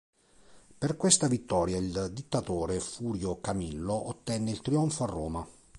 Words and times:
Per 0.79 0.97
questa 0.97 1.27
vittoria 1.27 1.77
il 1.77 2.09
dittatore 2.11 2.79
Furio 2.79 3.39
Camillo 3.39 4.07
ottenne 4.07 4.49
il 4.49 4.61
trionfo 4.63 5.03
a 5.03 5.05
Roma. 5.05 5.47